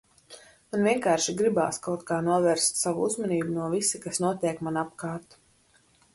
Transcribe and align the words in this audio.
Man 0.75 0.85
vienkārši 0.87 1.35
gribās 1.41 1.79
kaut 1.87 2.05
kā 2.07 2.17
novērst 2.29 2.81
savu 2.81 3.07
uzmanību 3.11 3.55
no 3.59 3.69
visa 3.75 4.03
kas 4.09 4.23
notiek 4.27 4.67
man 4.69 4.83
apkārt. 4.87 5.41